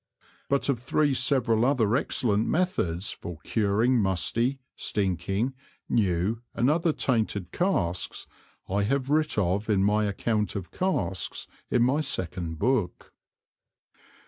[0.49, 5.53] But of three several other excellent Methods for curing musty, stinking,
[5.87, 8.25] new and other tainted Casks,
[8.67, 13.13] I have writ of in my Account of Casks in my Second Book.